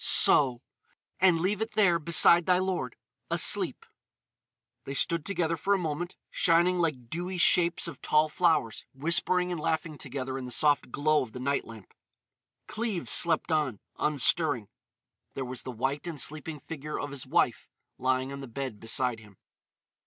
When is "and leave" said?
1.19-1.61